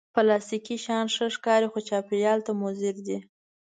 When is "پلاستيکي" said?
0.15-0.75